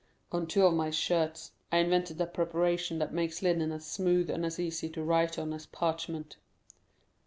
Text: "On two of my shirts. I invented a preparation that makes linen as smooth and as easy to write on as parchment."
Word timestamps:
"On 0.31 0.47
two 0.47 0.65
of 0.65 0.73
my 0.73 0.89
shirts. 0.89 1.51
I 1.71 1.77
invented 1.77 2.19
a 2.19 2.25
preparation 2.25 2.97
that 2.97 3.13
makes 3.13 3.43
linen 3.43 3.71
as 3.71 3.85
smooth 3.85 4.31
and 4.31 4.43
as 4.43 4.59
easy 4.59 4.89
to 4.89 5.03
write 5.03 5.37
on 5.37 5.53
as 5.53 5.67
parchment." 5.67 6.37